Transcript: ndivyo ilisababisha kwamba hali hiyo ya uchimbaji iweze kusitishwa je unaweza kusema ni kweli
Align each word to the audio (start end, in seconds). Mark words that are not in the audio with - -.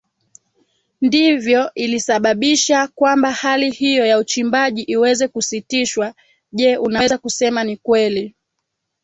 ndivyo 1.01 1.73
ilisababisha 1.73 2.87
kwamba 2.95 3.31
hali 3.31 3.69
hiyo 3.71 4.05
ya 4.05 4.17
uchimbaji 4.17 4.81
iweze 4.81 5.27
kusitishwa 5.27 6.13
je 6.53 6.77
unaweza 6.77 7.17
kusema 7.17 7.63
ni 7.63 7.77
kweli 7.77 8.35